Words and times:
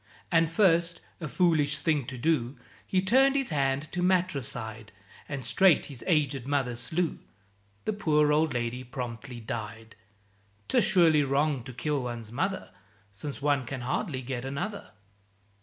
And 0.31 0.49
first, 0.49 0.99
(a 1.19 1.27
foolish 1.27 1.77
thing 1.77 2.05
to 2.07 2.17
do), 2.17 2.57
He 2.87 3.03
turned 3.03 3.35
his 3.35 3.51
hand 3.51 3.87
to 3.91 4.01
matricide, 4.01 4.91
And 5.29 5.45
straight 5.45 5.85
his 5.93 6.03
agéd 6.07 6.47
mother 6.47 6.75
slew, 6.75 7.19
The 7.85 7.93
poor 7.93 8.31
old 8.33 8.51
lady 8.51 8.83
promptly 8.83 9.39
died! 9.39 9.95
('Tis 10.67 10.83
surely 10.85 11.21
wrong 11.21 11.61
to 11.65 11.71
kill 11.73 12.01
one's 12.01 12.31
mother, 12.31 12.71
Since 13.13 13.43
one 13.43 13.63
can 13.67 13.81
hardly 13.81 14.23
get 14.23 14.43
another.) 14.43 14.89